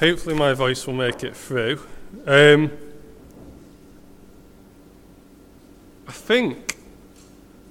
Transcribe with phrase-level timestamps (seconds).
[0.00, 1.78] Hopefully, my voice will make it through.
[2.26, 2.72] Um,
[6.08, 6.78] I think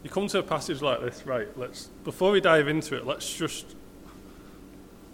[0.03, 1.47] you come to a passage like this, right?
[1.57, 3.75] Let's before we dive into it, let's just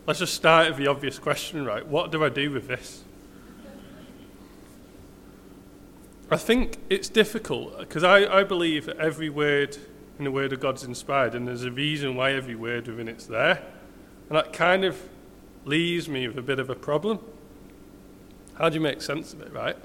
[0.05, 1.87] let's just start with the obvious question, right?
[1.87, 3.05] What do I do with this?
[6.29, 9.77] I think it's difficult because I, I believe that every word
[10.19, 13.25] in the Word of God's inspired, and there's a reason why every word within it's
[13.25, 13.63] there.
[14.27, 14.99] And that kind of
[15.65, 17.19] leaves me with a bit of a problem.
[18.55, 19.75] How do you make sense of it, right?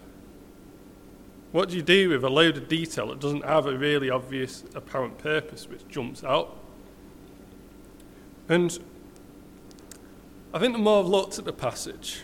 [1.52, 4.62] What do you do with a load of detail that doesn't have a really obvious,
[4.74, 6.56] apparent purpose which jumps out?
[8.48, 8.78] And
[10.54, 12.20] I think the more I've looked at the passage,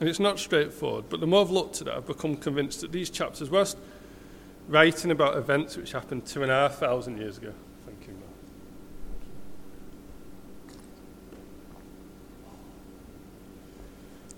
[0.00, 2.92] and it's not straightforward, but the more I've looked at it, I've become convinced that
[2.92, 3.76] these chapters, whilst
[4.68, 7.52] writing about events which happened two and a half thousand years ago,
[7.84, 8.14] thank you,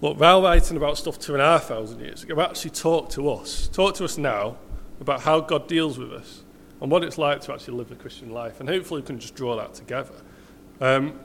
[0.01, 3.31] Look, while writing about stuff two and a half thousand years ago, actually talk to
[3.31, 4.57] us, talk to us now
[5.01, 6.45] about how God deals with us
[6.81, 8.61] and what it's like to actually live a Christian life.
[8.61, 10.15] And hopefully we can just draw that together.
[10.81, 11.19] Um,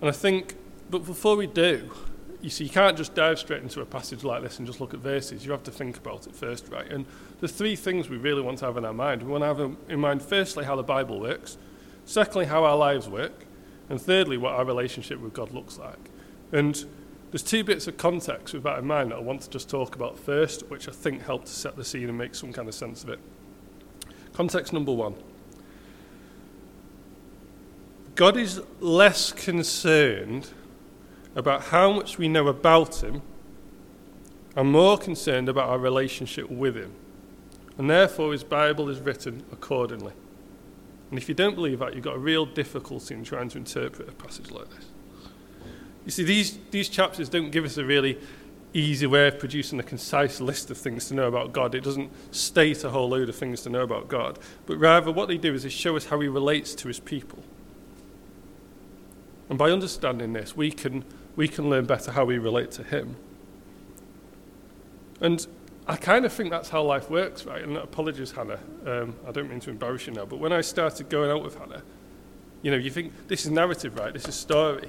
[0.00, 0.56] and I think,
[0.90, 1.90] but before we do,
[2.42, 4.92] you see, you can't just dive straight into a passage like this and just look
[4.92, 5.46] at verses.
[5.46, 6.90] You have to think about it first, right?
[6.92, 7.06] And
[7.40, 9.22] the three things we really want to have in our mind.
[9.22, 11.56] We want to have in mind, firstly, how the Bible works,
[12.04, 13.46] secondly, how our lives work,
[13.88, 16.10] and thirdly, what our relationship with God looks like.
[16.52, 16.84] And
[17.34, 19.96] there's two bits of context with that in mind that I want to just talk
[19.96, 22.76] about first, which I think help to set the scene and make some kind of
[22.76, 23.18] sense of it.
[24.34, 25.16] Context number one
[28.14, 30.50] God is less concerned
[31.34, 33.20] about how much we know about Him
[34.54, 36.92] and more concerned about our relationship with Him.
[37.76, 40.12] And therefore, His Bible is written accordingly.
[41.10, 44.08] And if you don't believe that, you've got a real difficulty in trying to interpret
[44.08, 44.86] a passage like this.
[46.04, 48.18] You see, these, these chapters don't give us a really
[48.74, 51.74] easy way of producing a concise list of things to know about God.
[51.74, 54.38] It doesn't state a whole load of things to know about God.
[54.66, 57.42] But rather, what they do is they show us how He relates to His people.
[59.48, 61.04] And by understanding this, we can
[61.36, 63.16] we can learn better how we relate to Him.
[65.20, 65.46] And
[65.86, 67.62] I kind of think that's how life works, right?
[67.62, 68.60] And apologies, Hannah.
[68.86, 71.58] Um, I don't mean to embarrass you now, but when I started going out with
[71.58, 71.82] Hannah,
[72.62, 74.12] you know, you think this is narrative, right?
[74.12, 74.88] This is story.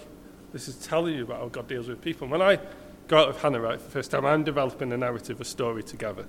[0.56, 2.30] This is telling you about how God deals with people.
[2.30, 2.58] When I
[3.10, 5.84] go out with Hannah, right, for the first time, I'm developing a narrative, a story
[5.84, 6.26] together.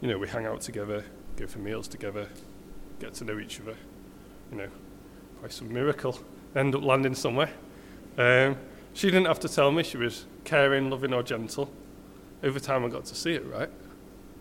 [0.00, 1.04] You know, we hang out together,
[1.36, 2.26] go for meals together,
[2.98, 3.76] get to know each other.
[4.50, 4.68] You know,
[5.40, 6.18] by some miracle,
[6.56, 7.52] end up landing somewhere.
[8.18, 8.56] Um,
[8.92, 11.70] she didn't have to tell me she was caring, loving, or gentle.
[12.42, 13.70] Over time, I got to see it, right?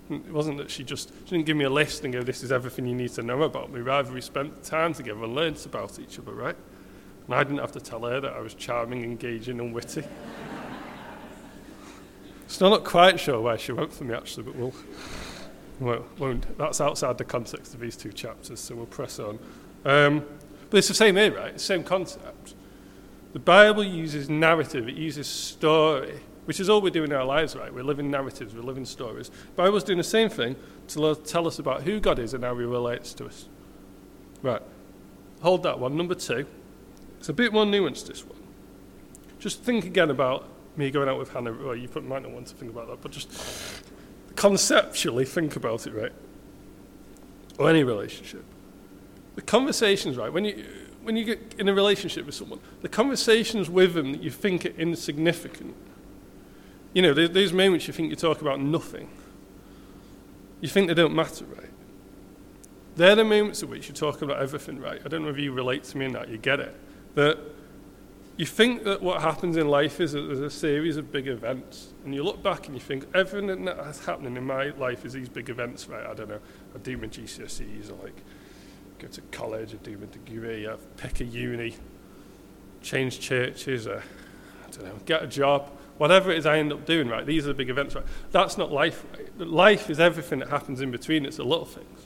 [0.09, 2.51] It wasn't that she just she didn't give me a list and go, "This is
[2.51, 5.99] everything you need to know about me." Rather, we spent time together and learnt about
[5.99, 6.57] each other, right?
[7.25, 10.03] And I didn't have to tell her that I was charming, engaging, and witty.
[12.47, 14.73] Still not quite sure where she went for me, actually, but we'll,
[15.79, 16.57] well, won't.
[16.57, 19.39] That's outside the context of these two chapters, so we'll press on.
[19.83, 20.25] Um,
[20.69, 21.53] but it's the same here, right?
[21.53, 22.53] It's the same concept.
[23.33, 27.55] The Bible uses narrative, it uses story, which is all we do in our lives,
[27.55, 27.73] right?
[27.73, 29.29] We're living narratives, we're living stories.
[29.29, 30.55] The Bible's doing the same thing
[30.89, 33.49] to tell us about who God is and how he relates to us.
[34.43, 34.61] Right.
[35.41, 35.97] Hold that one.
[35.97, 36.45] Number two.
[37.19, 38.39] It's a bit more nuanced, this one.
[39.39, 41.53] Just think again about me going out with Hannah.
[41.53, 43.31] Well, you might not want to think about that, but just
[44.35, 46.11] conceptually think about it, right?
[47.57, 48.43] Or any relationship.
[49.35, 50.31] The conversations, right?
[50.31, 50.65] When you
[51.03, 54.65] when you get in a relationship with someone, the conversations with them that you think
[54.65, 55.75] are insignificant,
[56.93, 59.07] you know, those moments you think you talk about nothing,
[60.61, 61.69] you think they don't matter, right?
[62.95, 64.99] They're the moments at which you talk about everything, right?
[65.05, 66.75] I don't know if you relate to me in that, you get it.
[67.15, 67.39] That
[68.37, 71.93] you think that what happens in life is that there's a series of big events,
[72.03, 75.29] and you look back and you think everything that's happening in my life is these
[75.29, 76.05] big events, right?
[76.05, 76.39] I don't know,
[76.73, 78.21] I do my GCSEs, or like
[78.99, 81.75] go to college or do a degree, or pick a uni,
[82.81, 84.03] change churches, or
[84.67, 87.25] I don't know, get a job, whatever it is I end up doing, right?
[87.25, 88.05] These are the big events, right?
[88.31, 89.47] That's not life, right?
[89.47, 92.04] Life is everything that happens in between, it's the little things.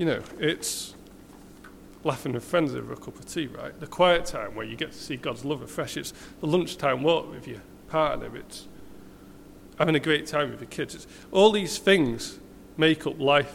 [0.00, 0.94] You know, it's
[2.04, 3.78] laughing with friends over a cup of tea, right?
[3.78, 5.98] The quiet time where you get to see God's love afresh.
[5.98, 8.34] It's the lunchtime walk with your partner.
[8.34, 8.66] It's
[9.78, 10.94] having a great time with your kids.
[10.94, 12.38] It's all these things
[12.78, 13.54] make up life.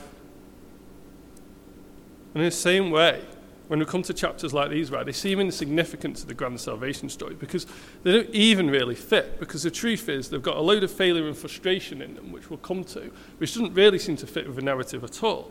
[2.35, 3.23] And in the same way,
[3.67, 7.09] when we come to chapters like these, right, they seem insignificant to the grand salvation
[7.09, 7.65] story because
[8.03, 9.39] they don't even really fit.
[9.39, 12.51] Because the truth is, they've got a load of failure and frustration in them, which
[12.51, 15.49] we'll come to, which doesn't really seem to fit with the narrative at all.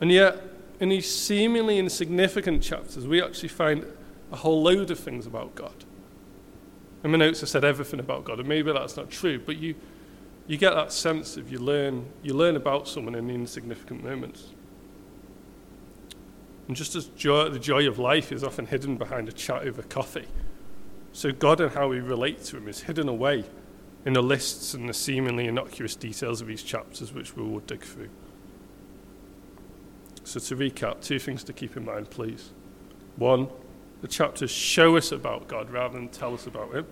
[0.00, 0.42] And yet,
[0.80, 3.84] in these seemingly insignificant chapters, we actually find
[4.32, 5.84] a whole load of things about God.
[7.04, 9.74] In my notes, I said everything about God, and maybe that's not true, but you,
[10.46, 14.48] you get that sense of you learn, you learn about someone in the insignificant moments.
[16.68, 19.82] And just as joy, the joy of life is often hidden behind a chat over
[19.82, 20.28] coffee,
[21.12, 23.44] so God and how we relate to Him is hidden away
[24.04, 27.82] in the lists and the seemingly innocuous details of these chapters, which we will dig
[27.82, 28.08] through.
[30.24, 32.50] So, to recap, two things to keep in mind, please.
[33.16, 33.48] One,
[34.00, 36.86] the chapters show us about God rather than tell us about Him.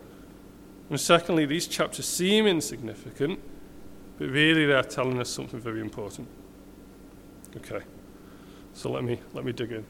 [0.90, 3.40] And secondly, these chapters seem insignificant,
[4.18, 6.28] but really they're telling us something very important.
[7.56, 7.80] Okay,
[8.72, 9.84] so let me, let me dig in.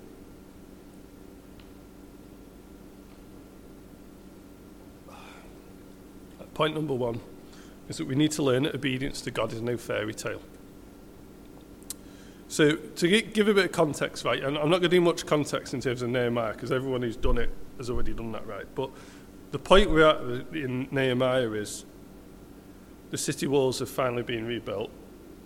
[6.59, 7.21] Point number one
[7.89, 10.41] is that we need to learn that obedience to God is no fairy tale.
[12.49, 15.27] So, to give a bit of context, right, and I'm not going to do much
[15.27, 18.67] context in terms of Nehemiah because everyone who's done it has already done that, right?
[18.75, 18.91] But
[19.51, 20.21] the point we're at
[20.57, 21.85] in Nehemiah is
[23.11, 24.91] the city walls have finally been rebuilt,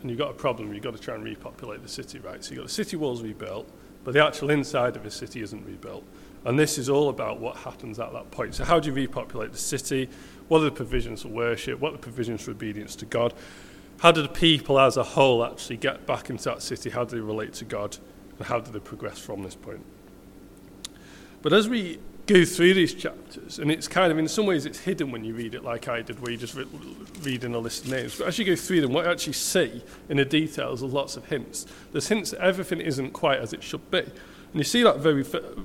[0.00, 0.72] and you've got a problem.
[0.72, 2.42] You've got to try and repopulate the city, right?
[2.42, 3.68] So you've got the city walls rebuilt,
[4.04, 6.04] but the actual inside of the city isn't rebuilt.
[6.44, 8.54] And this is all about what happens at that point.
[8.54, 10.08] So, how do you repopulate the city?
[10.48, 11.80] What are the provisions for worship?
[11.80, 13.34] What are the provisions for obedience to God?
[14.00, 16.90] How did people as a whole actually get back into that city?
[16.90, 17.96] How do they relate to God?
[18.38, 19.84] And how do they progress from this point?
[21.42, 24.78] But as we go through these chapters, and it's kind of, in some ways, it's
[24.78, 26.66] hidden when you read it like I did, where you just re-
[27.22, 28.16] read in a list of names.
[28.16, 31.16] But as you go through them, what you actually see in the details are lots
[31.16, 31.66] of hints.
[31.90, 33.98] There's hints that everything isn't quite as it should be.
[33.98, 35.24] And you see that very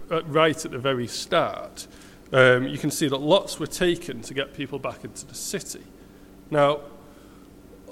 [0.09, 1.88] uh, right at the very start.
[2.33, 5.83] Um, you can see that lots were taken to get people back into the city.
[6.50, 6.81] Now,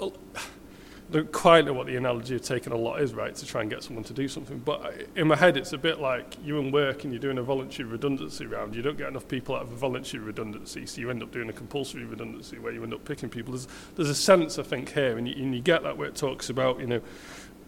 [0.00, 3.60] I don't quite know what the analogy of taking a lot is, right, to try
[3.60, 4.58] and get someone to do something.
[4.58, 7.42] But in my head, it's a bit like you in work and you're doing a
[7.42, 8.74] voluntary redundancy round.
[8.74, 11.48] You don't get enough people out of a voluntary redundancy, so you end up doing
[11.48, 13.52] a compulsory redundancy where you end up picking people.
[13.52, 16.16] There's, there's a sense, I think, here, and you, and you get that where it
[16.16, 17.00] talks about, you know,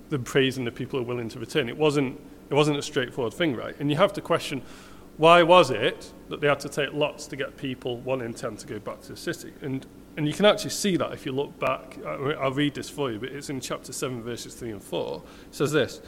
[0.08, 1.68] the praising the people are willing to return.
[1.68, 2.20] It wasn't,
[2.50, 3.76] it wasn't a straightforward thing, right?
[3.78, 4.62] And you have to question,
[5.16, 8.56] why was it that they had to take lots to get people, one in ten,
[8.56, 9.52] to go back to the city?
[9.60, 9.86] And
[10.18, 11.96] and you can actually see that if you look back.
[12.04, 15.22] I'll read this for you, but it's in chapter 7, verses 3 and 4.
[15.46, 16.02] It says this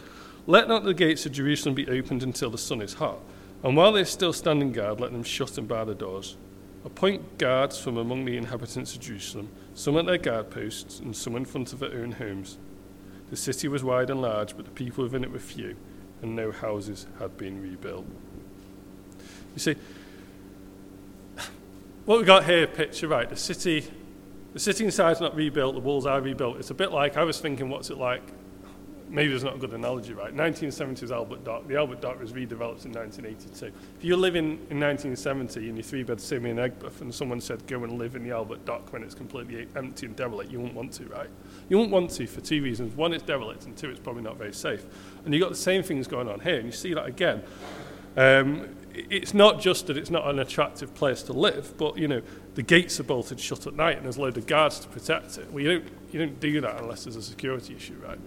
[0.48, 3.20] Let not the gates of Jerusalem be opened until the sun is hot.
[3.62, 6.36] And while they are still standing guard, let them shut and bar the doors.
[6.84, 11.36] Appoint guards from among the inhabitants of Jerusalem, some at their guard posts, and some
[11.36, 12.58] in front of their own homes.
[13.30, 15.76] The city was wide and large, but the people within it were few,
[16.20, 18.06] and no houses had been rebuilt.
[19.54, 19.76] You see,
[22.06, 23.88] what we've got here, picture right, the city
[24.52, 26.56] the city inside's not rebuilt, the walls are rebuilt.
[26.56, 28.22] It's a bit like, I was thinking, what's it like?
[29.08, 30.32] Maybe there's not a good analogy, right?
[30.34, 31.66] 1970s Albert Dock.
[31.66, 33.66] The Albert Dock was redeveloped in 1982.
[33.66, 37.82] If you're living in 1970 in your three-bed semi in Aigburth and someone said, go
[37.82, 40.92] and live in the Albert Dock when it's completely empty and derelict, you wouldn't want
[40.92, 41.28] to, right?
[41.68, 42.94] You wouldn't want to for two reasons.
[42.94, 44.86] One, it's derelict, and two, it's probably not very safe.
[45.24, 47.42] And you've got the same things going on here, and you see that again.
[48.16, 52.22] Um, it's not just that it's not an attractive place to live, but you know
[52.60, 55.38] the gates are bolted shut at night and there's a load of guards to protect
[55.38, 55.50] it.
[55.50, 58.18] Well, you don't you don't do that unless there's a security issue, right?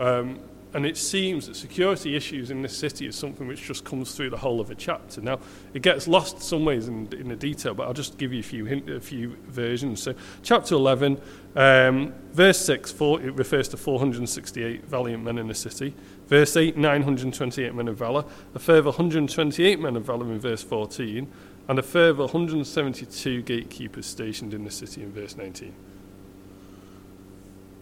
[0.00, 0.40] Um,
[0.74, 4.30] and it seems that security issues in this city is something which just comes through
[4.30, 5.20] the whole of a chapter.
[5.20, 5.38] Now,
[5.74, 8.42] it gets lost some ways in, in the detail, but I'll just give you a
[8.42, 10.02] few hint, a few versions.
[10.02, 11.20] So, chapter 11,
[11.54, 15.94] um, verse 6, four, it refers to 468 valiant men in the city.
[16.26, 18.24] Verse 8, 928 men of valour.
[18.56, 21.32] A further 128 men of valour in verse 14.
[21.68, 25.74] And a further 172 gatekeepers stationed in the city in verse 19.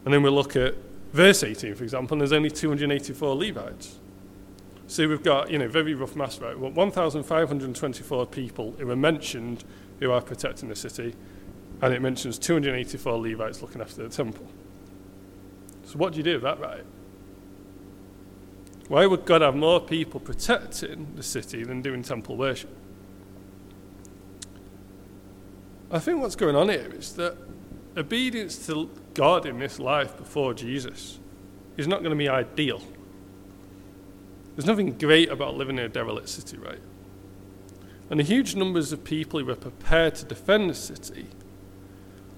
[0.04, 0.74] And then we look at
[1.12, 3.98] verse 18, for example, and there's only 284 Levites.
[4.88, 6.58] So we've got, you know, very rough maths, right?
[6.58, 9.64] Well, 1,524 people who are mentioned
[10.00, 11.14] who are protecting the city,
[11.80, 14.46] and it mentions 284 Levites looking after the temple.
[15.84, 16.84] So what do you do with that, right?
[18.88, 22.74] Why would God have more people protecting the city than doing temple worship?
[25.90, 27.36] I think what's going on here is that
[27.96, 31.18] obedience to God in this life before Jesus
[31.76, 32.82] is not going to be ideal.
[34.54, 36.80] There's nothing great about living in a derelict city, right?
[38.10, 41.26] And the huge numbers of people who were prepared to defend the city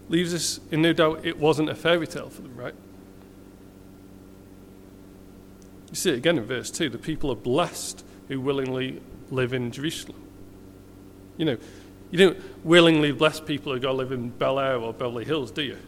[0.08, 2.74] leaves us in no doubt it wasn't a fairy tale for them, right?
[5.90, 9.00] You see it again in verse 2 the people are blessed who willingly
[9.30, 10.22] live in Jerusalem.
[11.36, 11.58] You know,
[12.10, 15.62] you don't willingly bless people who go live in Bel Air or Beverly Hills, do
[15.62, 15.78] you?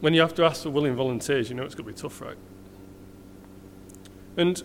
[0.00, 2.20] When you have to ask for willing volunteers, you know it's going to be tough,
[2.20, 2.36] right?
[4.36, 4.62] And,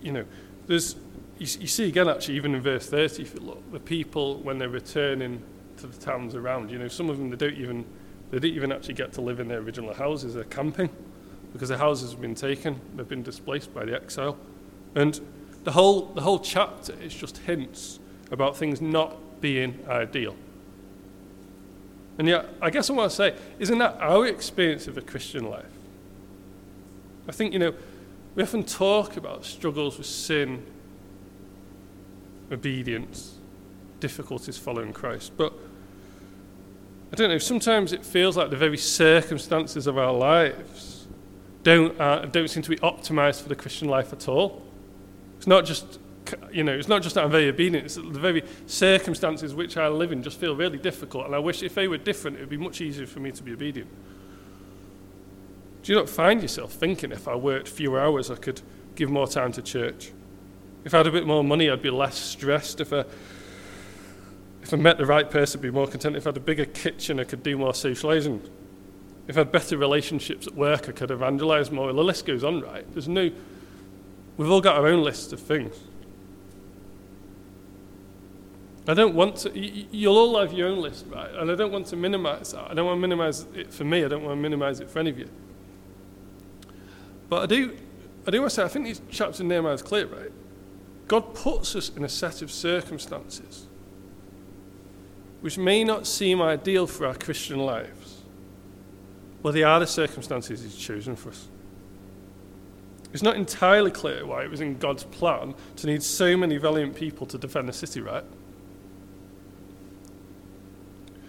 [0.00, 0.24] you know,
[0.66, 0.94] there's,
[1.38, 4.58] you, you see again, actually, even in verse 30, if you look, the people, when
[4.58, 5.42] they're returning
[5.78, 7.84] to the towns around, you know, some of them, they don't even,
[8.30, 10.34] they don't even actually get to live in their original houses.
[10.34, 10.88] They're camping
[11.52, 12.80] because their houses have been taken.
[12.96, 14.38] They've been displaced by the exile.
[14.94, 15.20] And
[15.64, 18.00] the whole, the whole chapter is just hints
[18.30, 20.34] about things not being ideal.
[22.18, 25.48] And yet, I guess I want to say, isn't that our experience of a Christian
[25.48, 25.64] life?
[27.28, 27.74] I think, you know,
[28.34, 30.64] we often talk about struggles with sin,
[32.50, 33.36] obedience,
[34.00, 35.52] difficulties following Christ, but
[37.12, 41.06] I don't know, sometimes it feels like the very circumstances of our lives
[41.62, 44.62] don't, uh, don't seem to be optimized for the Christian life at all.
[45.42, 45.98] It's not just,
[46.52, 49.88] you know, it's not just that I'm very obedient, it's the very circumstances which I
[49.88, 52.48] live in just feel really difficult, and I wish if they were different, it would
[52.48, 53.90] be much easier for me to be obedient.
[55.82, 58.62] Do you not find yourself thinking if I worked fewer hours, I could
[58.94, 60.12] give more time to church?
[60.84, 62.80] If I had a bit more money, I'd be less stressed.
[62.80, 63.04] If I,
[64.62, 66.14] if I met the right person, I'd be more content.
[66.14, 68.48] If I had a bigger kitchen, I could do more socializing.
[69.26, 71.92] If I had better relationships at work, I could evangelize more.
[71.92, 72.86] The list goes on, right?
[72.92, 73.32] There's no,
[74.36, 75.76] we've all got our own list of things.
[78.86, 81.30] I don't want to, you'll all have your own list, right?
[81.30, 82.70] And I don't want to minimize that.
[82.70, 84.04] I don't want to minimize it for me.
[84.04, 85.28] I don't want to minimize it for any of you.
[87.28, 87.76] But I do,
[88.26, 90.32] I do want to say, I think these chapters in Nehemiah is clear, right?
[91.06, 93.66] God puts us in a set of circumstances
[95.42, 98.22] which may not seem ideal for our Christian lives,
[99.42, 101.48] but they are the circumstances He's chosen for us.
[103.12, 106.94] It's not entirely clear why it was in God's plan to need so many valiant
[106.96, 108.24] people to defend the city, right?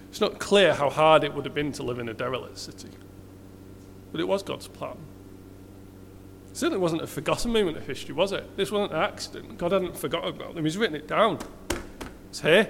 [0.09, 2.89] It's not clear how hard it would have been to live in a derelict city,
[4.11, 4.95] but it was God's plan.
[6.51, 8.55] It certainly wasn't a forgotten moment of history, was it?
[8.55, 9.57] This wasn't an accident.
[9.57, 10.63] God hadn't forgotten about them.
[10.63, 11.39] He's written it down.
[12.29, 12.69] It's here.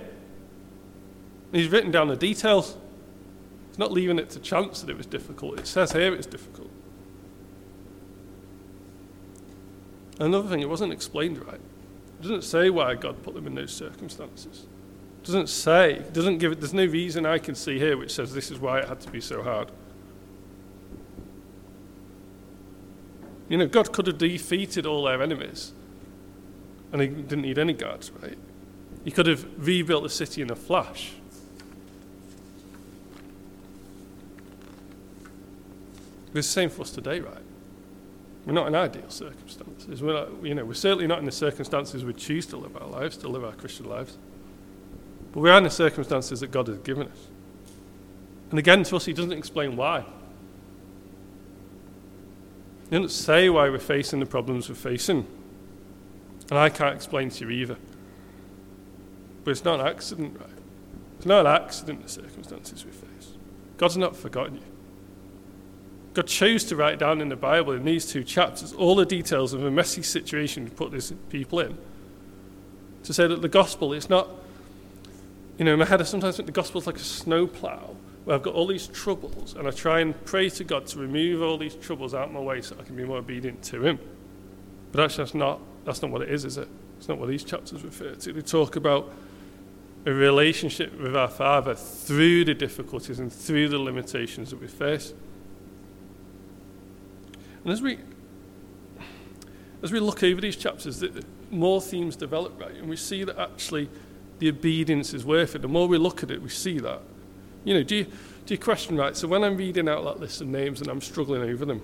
[1.52, 2.78] He's written down the details.
[3.68, 5.60] He's not leaving it to chance that it was difficult.
[5.60, 6.72] It says here it's difficult.
[10.20, 11.60] Another thing, it wasn't explained right.
[12.20, 14.66] It doesn't say why God put them in those circumstances.
[15.22, 15.94] It doesn't say.
[15.94, 16.60] It doesn't give it.
[16.60, 19.12] There's no reason I can see here which says this is why it had to
[19.12, 19.72] be so hard.
[23.50, 25.74] You know, God could have defeated all their enemies,
[26.92, 28.38] and he didn't need any guards, right?
[29.04, 31.12] He could have rebuilt the city in a flash.
[36.32, 37.44] The same for us today, right?
[38.46, 40.02] We're not in ideal circumstances.
[40.02, 42.88] We're not, you know, we're certainly not in the circumstances we choose to live our
[42.88, 44.18] lives, to live our Christian lives.
[45.32, 47.28] But we are in the circumstances that God has given us.
[48.50, 50.06] And again, to us, He doesn't explain why.
[52.90, 55.26] He doesn't say why we're facing the problems we're facing.
[56.50, 57.78] And I can't explain to you either.
[59.44, 60.50] But it's not an accident, right?
[61.18, 63.32] It's not an accident, the circumstances we face.
[63.78, 64.73] God's not forgotten you.
[66.14, 69.54] God chose to write down in the Bible, in these two chapters, all the details
[69.54, 71.78] of a messy situation to put these people in.
[73.04, 74.30] To say that the gospel is not,
[75.58, 78.36] you know, in my head I sometimes think the gospel is like a snowplow where
[78.36, 81.58] I've got all these troubles and I try and pray to God to remove all
[81.58, 84.00] these troubles out of my way so I can be more obedient to Him.
[84.92, 86.68] But actually, that's not, that's not what it is, is it?
[87.00, 88.34] It's not what these chapters refer to.
[88.34, 89.12] They talk about
[90.06, 95.14] a relationship with our Father through the difficulties and through the limitations that we face.
[97.64, 97.98] And as we
[99.84, 101.04] as we look over these chapters,
[101.52, 102.74] more themes develop, right?
[102.74, 103.90] And we see that actually
[104.40, 105.62] the obedience is worth it.
[105.62, 107.02] The more we look at it, we see that.
[107.66, 108.04] You know, do you,
[108.46, 109.16] do you question, right?
[109.16, 111.82] So when I'm reading out that list of names and I'm struggling over them,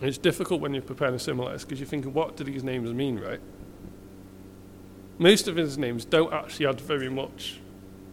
[0.00, 3.18] it's difficult when you're preparing a this because you're thinking, what do these names mean,
[3.20, 3.40] right?
[5.18, 7.60] Most of his names don't actually add very much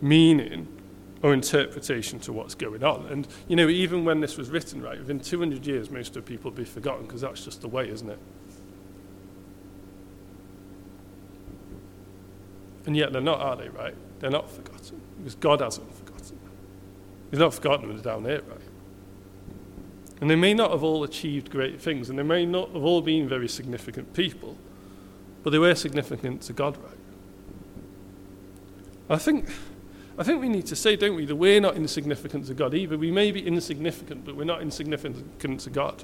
[0.02, 0.68] meaning
[1.22, 3.08] or interpretation to what's going on.
[3.08, 6.52] And, you know, even when this was written, right, within 200 years, most of people
[6.52, 8.20] will be forgotten because that's just the way, isn't it?
[12.86, 13.96] And yet they're not, are they, right?
[14.20, 16.38] They're not forgotten because God hasn't forgotten.
[17.32, 18.60] He's not forgotten them down here, right?
[20.22, 23.02] And they may not have all achieved great things, and they may not have all
[23.02, 24.56] been very significant people,
[25.44, 26.98] but they were significant to God, right?
[29.10, 29.50] I think,
[30.18, 32.98] I think we need to say, don't we, that we're not insignificant to God either.
[32.98, 36.04] We may be insignificant, but we're not insignificant to God.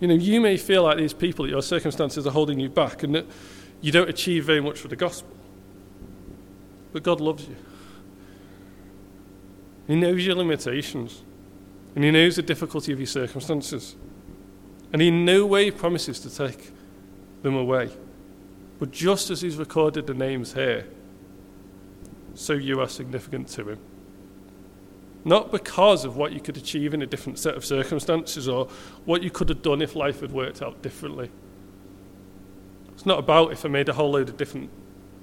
[0.00, 3.02] You know, you may feel like these people, that your circumstances are holding you back,
[3.02, 3.26] and that
[3.80, 5.30] you don't achieve very much for the gospel.
[6.92, 7.56] But God loves you.
[9.86, 11.22] He knows your limitations.
[11.94, 13.96] And He knows the difficulty of your circumstances.
[14.92, 16.70] And He in no way promises to take
[17.42, 17.90] them away.
[18.78, 20.86] But just as he's recorded the names here,
[22.38, 23.78] so you are significant to him.
[25.24, 28.68] Not because of what you could achieve in a different set of circumstances or
[29.04, 31.30] what you could have done if life had worked out differently.
[32.94, 34.70] It's not about if I made a whole load of different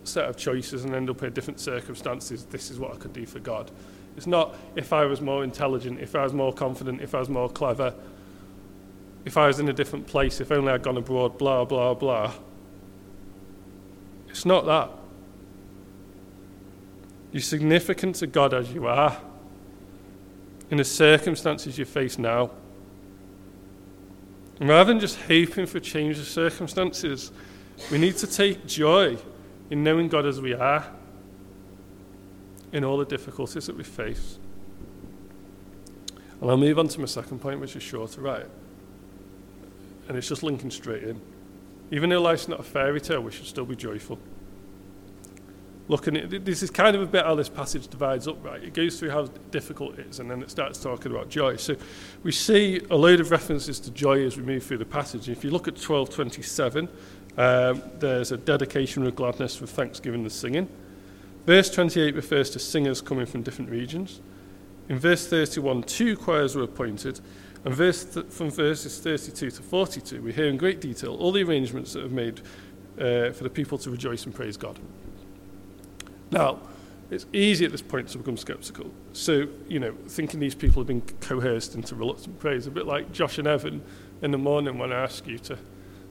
[0.04, 3.26] set of choices and end up in different circumstances, this is what I could do
[3.26, 3.72] for God.
[4.18, 7.30] It's not if I was more intelligent, if I was more confident, if I was
[7.30, 7.94] more clever,
[9.24, 12.34] if I was in a different place, if only I'd gone abroad, blah, blah, blah.
[14.30, 14.90] It's not that.
[17.36, 19.20] You're significant to God as you are
[20.72, 22.50] in the circumstances you face now.
[24.62, 27.34] And rather than just hoping for change of circumstances,
[27.92, 29.18] we need to take joy
[29.70, 30.90] in knowing God as we are
[32.72, 34.40] in all the difficulties that we face.
[36.40, 38.46] And I'll move on to my second point, which is shorter, right?
[40.08, 41.20] And it's just linking straight in.
[41.92, 44.20] Even though life's not a fairy tale, we should still be joyful.
[45.88, 48.64] Looking at this is kind of a bit how this passage divides up, right?
[48.64, 51.58] It goes through how difficult it is, and then it starts talking about joy.
[51.58, 51.76] So
[52.24, 55.30] we see a load of references to joy as we move through the passage.
[55.30, 56.90] If you look at 1227,
[57.38, 60.68] um, there's a dedication of gladness, with thanksgiving and singing.
[61.46, 64.22] Verse 28 refers to singers coming from different regions.
[64.90, 67.20] In verse 31, two choirs were appointed.
[67.64, 71.44] And verse th- from verses 32 to 42, we hear in great detail all the
[71.44, 72.40] arrangements that have made
[73.00, 74.80] uh, for the people to rejoice and praise God.
[76.36, 76.60] Now,
[77.10, 78.92] it's easy at this point to become skeptical.
[79.14, 83.14] So, you know, thinking these people have been coerced into reluctant praise, a bit like
[83.14, 83.82] Josh and Evan
[84.22, 85.58] in the morning when I ask you to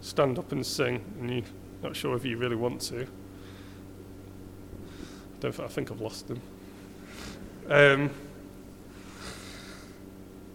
[0.01, 1.43] stand up and sing, and you're
[1.83, 3.03] not sure if you really want to.
[3.03, 3.07] I,
[5.41, 6.41] don't, I think I've lost them.
[7.69, 8.11] Um,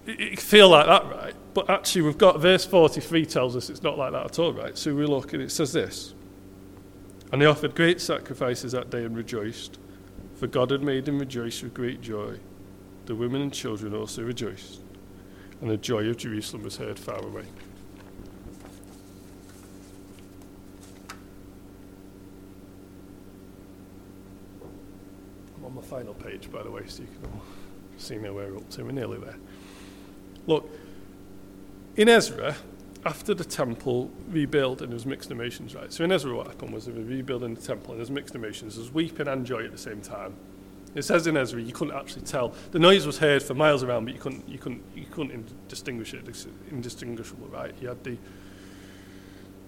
[0.08, 1.36] it, it feel like that, right?
[1.54, 4.76] But actually, we've got verse 43 tells us it's not like that at all, right?
[4.76, 6.16] So we look and it says this
[7.32, 9.78] And they offered great sacrifices that day and rejoiced,
[10.36, 12.40] for God had made them rejoice with great joy.
[13.06, 14.82] The women and children also rejoiced,
[15.62, 17.46] and the joy of Jerusalem was heard far away.
[25.58, 27.42] I'm on the final page, by the way, so you can all
[27.98, 28.84] see now where we're up to.
[28.84, 29.38] We're nearly there.
[30.48, 30.70] Look,
[31.96, 32.56] in Ezra,
[33.06, 35.92] after the temple rebuilt and there was mixed emotions, right?
[35.92, 38.76] So in Ezra, what happened was they were rebuilding the temple and there's mixed emotions.
[38.76, 40.36] There's weeping and joy at the same time.
[40.96, 42.54] It says in Ezra you couldn't actually tell.
[42.72, 46.14] The noise was heard for miles around, but you couldn't, you couldn't, you couldn't distinguish
[46.14, 46.28] it.
[46.28, 47.74] It's indistinguishable, right?
[47.80, 48.18] You had the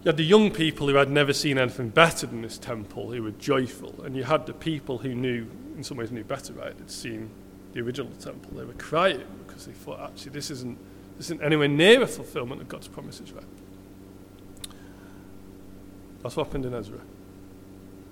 [0.03, 3.21] you had the young people who had never seen anything better than this temple, who
[3.21, 5.45] were joyful, and you had the people who knew,
[5.77, 6.75] in some ways, knew better, right?
[6.75, 7.29] They'd seen
[7.73, 8.57] the original temple.
[8.57, 10.75] They were crying because they thought, actually, this isn't,
[11.25, 13.43] isn't anywhere near a fulfillment of God's promises, right?
[16.21, 16.99] That's what happened in Ezra.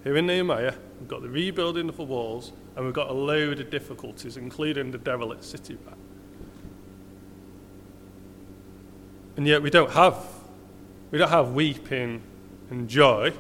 [0.04, 3.60] Here in Nehemiah, we've got the rebuilding of the walls, and we've got a load
[3.60, 5.96] of difficulties, including the derelict city, right?
[9.38, 10.26] And yet we don't have
[11.12, 12.22] we don't have weeping
[12.70, 13.34] and joy.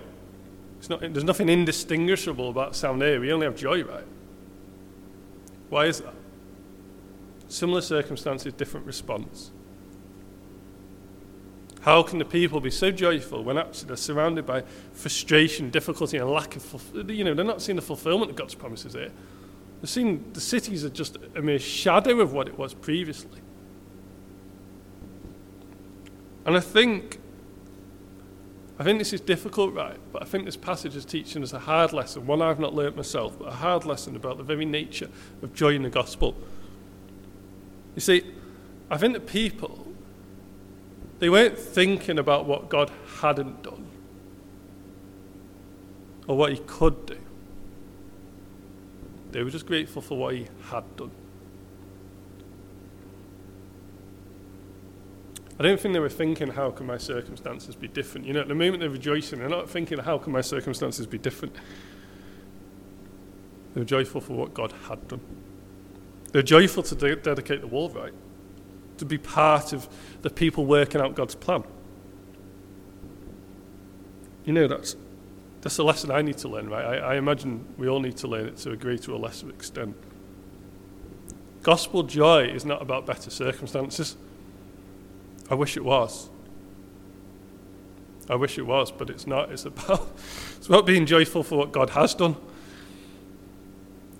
[0.90, 3.20] Not, there's nothing indistinguishable about sound here.
[3.20, 4.06] We only have joy, right?
[5.70, 6.14] Why is that?
[7.48, 9.52] Similar circumstances, different response.
[11.82, 16.30] How can the people be so joyful when actually they're surrounded by frustration, difficulty, and
[16.30, 19.12] lack of, you know, they're not seeing the fulfillment of God's promises here.
[19.82, 23.40] They're seeing the cities are just a mere shadow of what it was previously.
[26.46, 27.20] And I think
[28.80, 29.98] I think this is difficult, right?
[30.14, 32.96] But I think this passage is teaching us a hard lesson, one I've not learnt
[32.96, 35.10] myself, but a hard lesson about the very nature
[35.44, 36.34] of joy in the gospel.
[37.96, 38.24] You see,
[38.90, 39.89] I think that people,
[41.20, 43.86] they weren't thinking about what God hadn't done
[46.28, 47.18] or what He could do.
[49.32, 51.12] They were just grateful for what He had done.
[55.60, 58.26] I don't think they were thinking, how can my circumstances be different?
[58.26, 61.18] You know, at the moment they're rejoicing, they're not thinking, how can my circumstances be
[61.18, 61.54] different?
[63.74, 65.20] They're joyful for what God had done.
[66.32, 68.14] They're joyful to de- dedicate the wall right,
[69.00, 69.88] to be part of
[70.22, 71.64] the people working out God's plan.
[74.46, 74.96] You know, that's,
[75.62, 76.86] that's a lesson I need to learn, right?
[76.86, 79.96] I, I imagine we all need to learn it to a greater or lesser extent.
[81.62, 84.16] Gospel joy is not about better circumstances.
[85.50, 86.30] I wish it was.
[88.30, 89.52] I wish it was, but it's not.
[89.52, 90.08] It's about,
[90.58, 92.36] it's about being joyful for what God has done.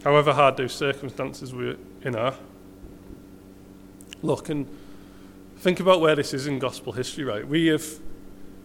[0.04, 2.36] However hard those circumstances we're in are.
[4.22, 4.68] Look and
[5.58, 7.48] think about where this is in gospel history, right?
[7.48, 7.86] We have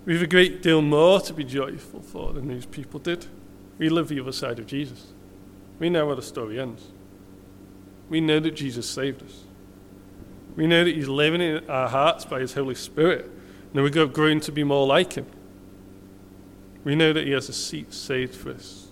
[0.06, 3.26] We have a great deal more to be joyful for than these people did.
[3.78, 5.06] We live the other side of Jesus.
[5.78, 6.88] We know where the story ends.
[8.10, 9.44] We know that Jesus saved us.
[10.56, 13.30] We know that He's living in our hearts by His Holy Spirit.
[13.72, 15.26] And we go growing to be more like Him.
[16.84, 18.88] We know that He has a seat saved for us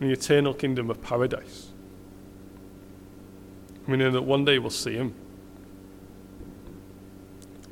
[0.00, 1.68] in the eternal kingdom of paradise.
[3.86, 5.14] We know that one day we'll see Him.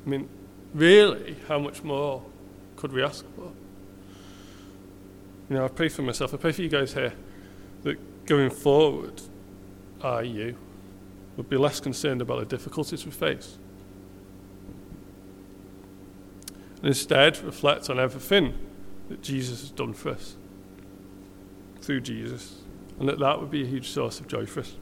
[0.04, 0.28] I mean,
[0.74, 2.22] really, how much more
[2.76, 3.52] could we ask for?
[5.48, 7.12] You know, I pray for myself, I pray for you guys here
[7.82, 9.20] that going forward,
[10.00, 10.56] are you
[11.36, 13.58] would be less concerned about the difficulties we face.
[16.78, 18.54] And instead, reflect on everything
[19.08, 20.36] that Jesus has done for us
[21.80, 22.62] through Jesus,
[22.98, 24.76] and that that would be a huge source of joy for us.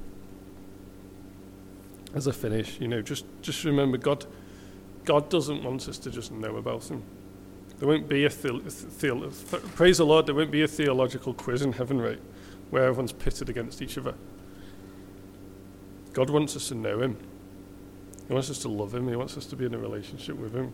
[2.15, 4.27] As I finish, you know, just, just remember God,
[5.05, 7.03] God doesn't want us to just know about Him.
[7.79, 10.27] There won't be a the, the, praise the Lord.
[10.27, 12.21] There won't be a theological quiz in heaven, right,
[12.69, 14.15] where everyone's pitted against each other.
[16.13, 17.17] God wants us to know Him.
[18.29, 19.09] He wants us to love Him.
[19.09, 20.73] He wants us to be in a relationship with Him.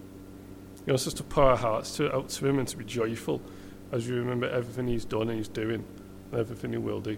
[0.85, 3.41] He wants us to pour our hearts to, out to Him and to be joyful
[3.93, 5.85] as we remember everything He's done and He's doing
[6.33, 7.17] and everything He will do.